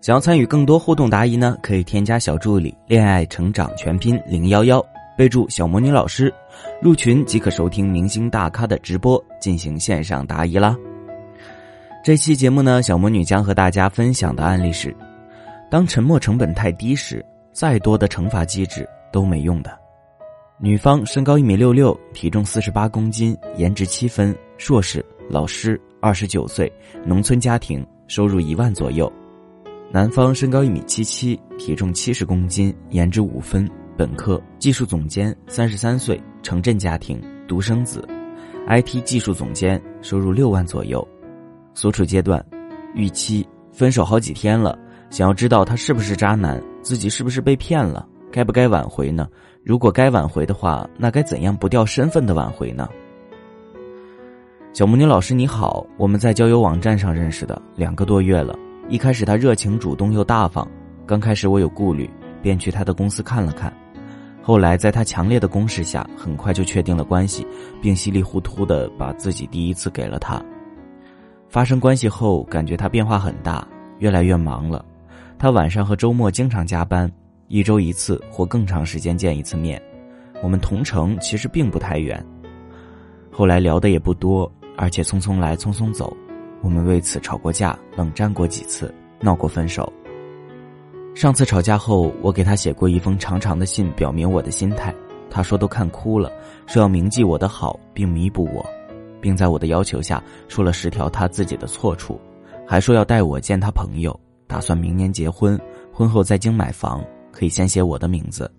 [0.00, 4.84] 想要参与更多互动答疑呢，可以添加小助理“恋爱成长全拼零幺幺”，
[5.18, 6.32] 备注“小魔女老师”，
[6.80, 10.76] 入群即可收听明星大咖的直播，进行线上答疑啦。
[12.04, 14.94] 这期节目呢，小魔女将和大家分享的案例是：
[15.68, 19.78] 当沉默成本太低时，再多的惩罚机制都没用的。
[20.58, 26.72] 女方身高一米六六，体重四十八公斤，颜值七分，硕士，老师，二十九岁，
[27.04, 29.12] 农村家庭，收入一万左右。
[29.90, 33.66] 男方身高一米七七，体重七十公斤，颜值五分，
[33.96, 38.06] 本科，技术总监，三十三岁，城镇家庭，独生子
[38.68, 41.06] ，IT 技术总监，收入六万左右。
[41.72, 42.44] 所处阶段，
[42.94, 49.26] 预期分手好几天了，想要知道他是不是渣男，自己是不是被骗了，该不该挽回呢？
[49.64, 52.86] 如果该挽回的话，那该怎样不掉身份的挽回呢？
[54.74, 58.54] 小魔女老师你好，我们在交友网站上认识的，两个多月了。
[58.88, 60.66] 一开始他热情主动又大方，
[61.04, 62.08] 刚开始我有顾虑，
[62.40, 63.70] 便去他的公司看了看。
[64.42, 67.46] 后来在他强烈的攻势下，很快就确定了关系，
[67.82, 70.42] 并稀里糊涂的把自己第一次给了他。
[71.50, 74.82] 发生关系后，感觉他变化很大，越来越忙了。
[75.38, 77.12] 他晚上和周末经常加班，
[77.48, 79.80] 一周一次或更长时间见一次面。
[80.42, 82.24] 我们同城其实并不太远。
[83.30, 86.16] 后来聊的也不多，而且匆匆来匆匆走。
[86.62, 89.92] 我们为此吵过架，冷战过几次，闹过分手。
[91.14, 94.94] 上次吵架后，我给他写过一封长长的信，表明我的心态。
[95.30, 96.32] 他说都看哭了，
[96.66, 98.64] 说要铭记我的好，并弥补我，
[99.20, 102.20] 并在我的要求下说了十条他自己的错处，
[102.66, 105.60] 还说要带我见他朋友，打算明年结婚，
[105.92, 108.50] 婚后在京买房，可以先写我的名字。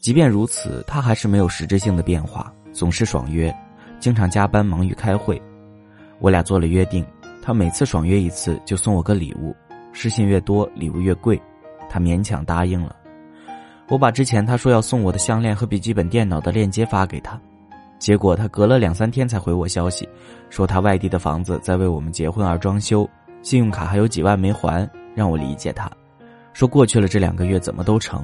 [0.00, 3.54] 即便如此，他还是没有实质性的变化，总是爽约，
[4.00, 5.40] 经常加班忙于开会。
[6.20, 7.04] 我俩做了约定，
[7.42, 9.56] 他每次爽约一次就送我个礼物，
[9.92, 11.40] 失信越多礼物越贵，
[11.88, 12.94] 他勉强答应了。
[13.88, 17.40] 我把之前他说要送我的项链和笔记本电脑的链接发给他，
[17.98, 20.08] 结果他隔了两三天才回我消息，
[20.50, 23.08] 说他外地的房子在为我们结婚而装修，
[23.42, 25.90] 信用卡还有几万没还，让我理解他，
[26.52, 28.22] 说过去了这两个月怎么都成。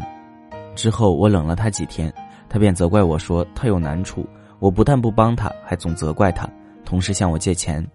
[0.75, 2.13] 之后我冷了他几天，
[2.49, 4.25] 他便责怪我说他有难处，
[4.59, 6.47] 我不但不帮他，还总责怪他。
[6.87, 7.87] 同时向我借钱，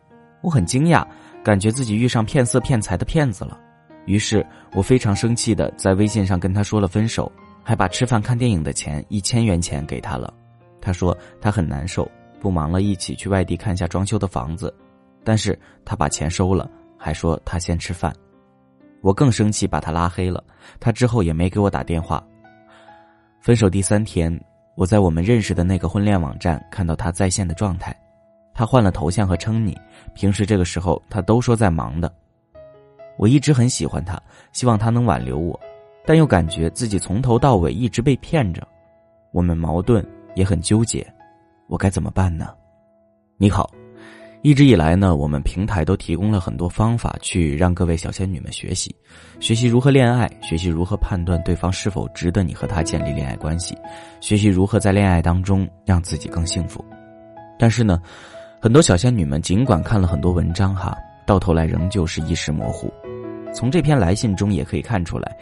[0.41, 1.03] 我很惊讶，
[1.43, 3.59] 感觉自己遇上骗色骗财的骗子了。
[4.05, 7.31] 于是我非常生气的在微信上跟他说了分手，
[7.63, 10.31] 还把吃饭看电影的钱一千元钱给他了。
[10.81, 12.09] 他说他很难受，
[12.39, 14.75] 不忙了，一起去外地看下装修的房子。
[15.23, 18.11] 但是他把钱收了，还说他先吃饭。
[19.01, 20.43] 我更生气，把他拉黑了。
[20.79, 22.23] 他之后也没给我打电话。
[23.39, 24.35] 分手第三天，
[24.75, 27.95] 我在我们认识的那个婚恋网站看到他在线的状态。
[28.61, 29.75] 他换了头像和称你，
[30.13, 32.13] 平时这个时候他都说在忙的。
[33.17, 34.21] 我一直很喜欢他，
[34.53, 35.59] 希望他能挽留我，
[36.05, 38.61] 但又感觉自己从头到尾一直被骗着。
[39.33, 41.03] 我们矛盾也很纠结，
[41.69, 42.49] 我该怎么办呢？
[43.35, 43.67] 你好，
[44.43, 48.95] 一直以来呢，我们平台都提供了很多方法去让各位小仙女们学习，
[49.39, 53.75] 学习如何恋爱，学习如何判断对方是否值得你和他建立恋爱关系，
[54.19, 56.85] 学习如何在恋爱当中让自己更幸福。
[57.57, 57.99] 但是呢？
[58.63, 60.95] 很多小仙女们尽管看了很多文章哈，
[61.25, 62.93] 到头来仍旧是意识模糊。
[63.51, 65.35] 从这篇来信中也可以看出来，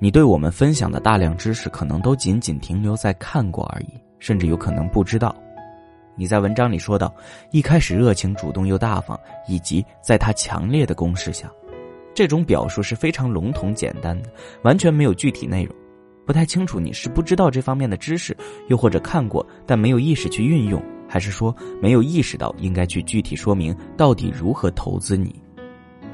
[0.00, 3.86] 你对我们分享的大量知识，可能都仅仅停留在看过而已，
[4.18, 5.32] 甚至有可能不知道。
[6.16, 7.14] 你在文章里说到，
[7.52, 11.48] 一开始热情主动又大方，以及在他强烈的攻势下，
[12.12, 14.28] 这种表述是非常笼统简单的，
[14.62, 15.72] 完全没有具体内容。
[16.26, 18.36] 不太清楚你是不知道这方面的知识，
[18.66, 20.82] 又或者看过但没有意识去运用。
[21.14, 25.32] 还是说没有意识到应该去具体说明到底如何投资你？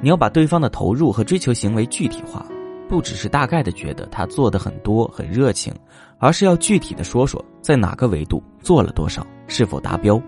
[0.03, 2.45] 你要把对方的投入和追求行为具体化，
[2.87, 5.75] 不只是大概的觉得他做的很多很热情，
[6.19, 10.21] 而是要具体的说说在哪个维度做了多少，是否达标？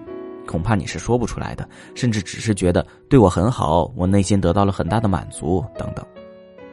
[0.47, 6.03] 恐怕你是说不出来的，甚至只是觉得对我很好，我内心得到了很大的满足等等。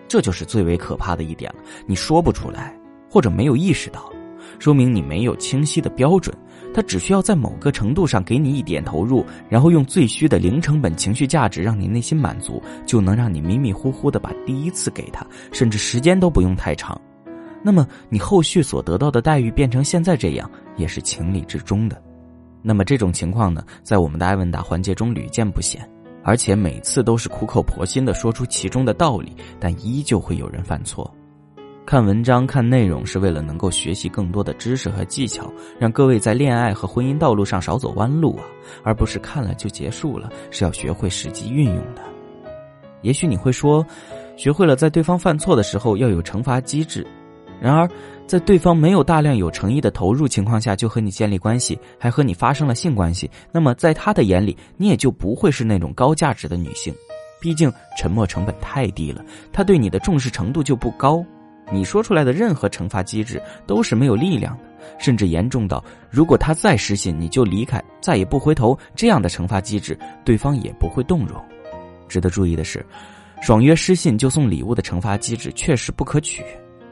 [0.07, 2.73] 这就是最为可怕的一点了，你说不出来，
[3.11, 4.09] 或者没有意识到，
[4.57, 6.33] 说明你没有清晰的标准。
[6.73, 16.99] 他只需要在某个程度上给你一点投入，然后用最虚的零成本情绪价值让你内心满足，就能让你迷迷糊糊的把第一次给他，甚至时间都不用太长。
[17.61, 22.01] 那么你后续所得到的待遇变成现在这样，也是情理之中的。
[22.61, 25.81] 那么这种情况呢，在我们的爱问答环节中屡见不鲜，
[26.23, 31.13] 而且每次都是苦口婆心的说出其中的道理，但依旧会有人犯错。
[31.89, 38.45] 看文章、看内容是为了能够学习更多的知识和技巧，让各位在恋爱和婚姻道路上少走弯路啊，
[38.83, 42.03] 而不是看了就结束了，是要学会实际运用的。
[43.01, 43.83] 也许你会说，
[44.37, 47.03] 学会了在对方犯错的时候要有惩罚机制，
[47.59, 47.89] 然而
[48.27, 56.93] 在对方没有大量有诚意的投入情况下就和你建立关系，还和你发生了性关系，那么在他的眼里，你也就不会是那种高价值的女性，
[57.41, 61.25] 毕竟沉默成本太低了，他对你的重视程度就不高。
[61.71, 64.63] 你说出来的任何惩罚机制都是没有力量的，
[64.97, 71.39] 甚至严重到如果他再失信你就离开，再也不回头，这样的惩罚机制对方也不会动容。
[72.07, 72.85] 值得注意的是，
[73.41, 76.43] 爽约失信就送礼物的惩罚机制确实不可取，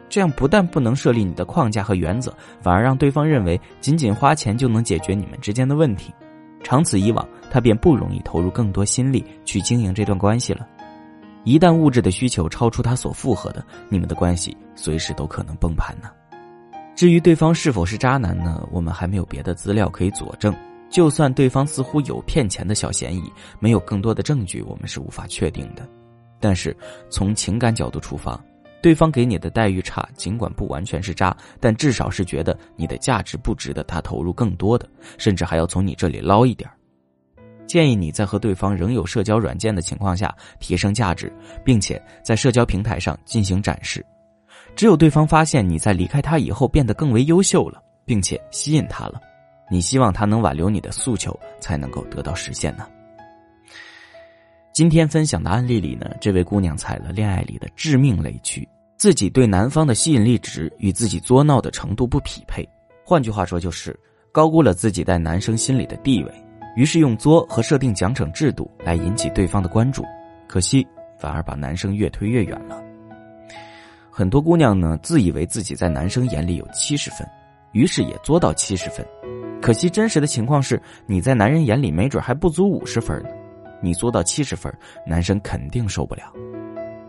[0.08, 2.32] 这样不但不能设立你的框架和原则，
[2.62, 6.14] 反而让对方认为仅仅花钱就能解决你们之间的问题，
[6.64, 10.68] 长此以往，他便不容易投入更多心力去经营这段关系了。
[11.48, 16.10] 一旦物质的需求超出他所负荷的，你们的关系随时都可能崩盘呢。
[16.94, 18.68] 至于对方是否是渣男呢？
[18.70, 20.54] 我们还没有别的资料可以佐证。
[20.90, 25.88] 就算对方似乎有骗钱的小嫌疑，没有更多的证据，我们是无法确定的。
[26.38, 26.76] 但是
[27.10, 28.38] 从情感角度出发，
[28.82, 34.86] 对方给你的待遇差，尽管不完全是渣，但至少是觉得你的价值不值得他投入更多的，
[35.18, 36.70] 甚至还要从你这里捞一点
[37.68, 41.32] 建议你在和对方仍有社交软件的情况下提升价值，
[41.64, 44.04] 并且在社交平台上进行展示。
[44.76, 49.20] 只有对方发现你在离开他以后变得更为优秀了，并且吸引他了，
[49.70, 52.88] 你希望他能挽留你的诉求才能够得到实现呢。
[54.72, 62.68] 今天分享的案例里呢，这位姑娘踩了恋爱里的致命雷区，自己对男方的吸引力值与自己作闹的程度不匹配，
[63.04, 64.00] 换句话说就是
[64.32, 66.32] 高估了自己在男生心里的地位。
[66.78, 70.04] 于是用作和设定奖惩制度来引起对方的关注，
[70.48, 70.88] 可惜
[71.18, 72.80] 反而把男生越推越远了。
[74.12, 77.28] 很多姑娘呢，自以为自己在男生眼里有七十分，
[77.72, 79.04] 于是也作到七十分。
[79.60, 83.30] 可惜真实的情况是，你在男人眼里没准还不足五十分呢。
[83.82, 84.72] 你作到七十分，
[85.04, 86.32] 男生肯定受不了。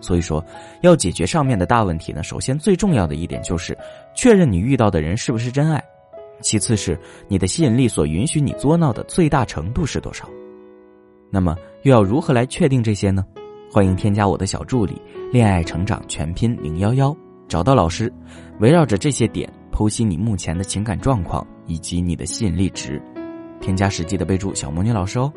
[0.01, 0.43] 所以说，
[0.81, 3.77] 要解决上面的大问题呢，首先最重要的一点就是
[4.15, 5.83] 确认你遇到的人是不是真爱。
[6.41, 6.99] 其次是
[7.29, 10.29] 你的吸引力所允许你作闹的最大程度是多少？
[11.31, 13.25] 那么又要如何来确定这些呢？
[13.71, 15.01] 欢迎添加我的小助理
[15.31, 17.15] “恋爱成长全拼零幺幺”，
[17.47, 18.13] 找到老师，
[18.61, 23.01] 围绕着这些点剖析你目前的情感状况以及你的吸引力值。
[23.61, 25.31] 添加实际的备注“小魔女老师”哦。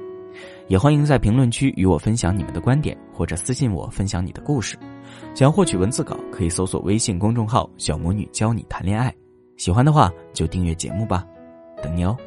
[0.70, 4.78] 也欢迎在评论区与我分享你们的观点，或者私信我分享你的故事。
[5.36, 9.14] 想要获取文字稿，可以搜索微信公众号“小魔女教你谈恋爱”。
[9.62, 11.24] 喜欢的话就订阅节目吧，
[11.84, 12.18] 等你哦。